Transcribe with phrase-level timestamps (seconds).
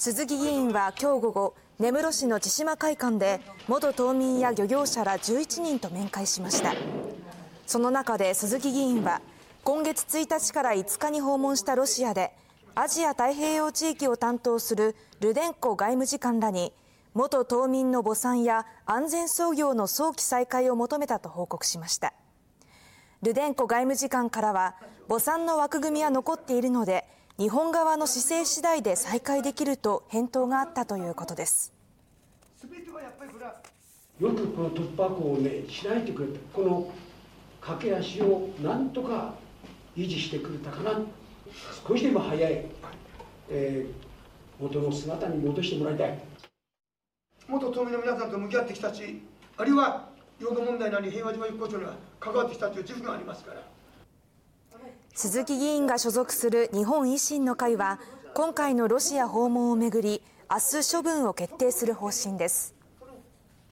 [0.00, 6.72] 鈴木議員は今日午後根室市の千島会館で元島民や漁業者ら11人と面会しました。
[7.66, 9.20] その中で鈴木議員は
[9.62, 12.32] 今月1日から5日に訪問したロシアで
[12.74, 16.72] アジア太平洋地域を担当するルデンコ外務次官らに
[17.12, 22.14] 元島民の墓参や安全操業の早期再開を求めたと報告しました。
[23.20, 24.76] ルデンコ外務次官からは
[25.10, 27.04] 墓参の枠組みは残っているので
[27.40, 31.72] 日本側の姿勢次第で再開できると返答があったということです。
[34.20, 36.92] よくこの突破口をね開いてくれたこの
[37.62, 39.36] 駆け足をなんとか
[39.96, 41.00] 維持してくれたかな。
[41.88, 42.66] 少しでも早い、
[43.48, 46.18] えー、元の姿に戻してもらいたい。
[47.48, 49.22] 元島民の皆さんと向き合ってきたし
[49.56, 53.62] あるいは領土問題なり平和島復興庁には関わってきたという自負がありますから
[55.22, 58.00] 鈴木議員が所属する日本維新の会は
[58.32, 62.79] 今回のロシア訪問をめぐり明日処分を決定する方針です。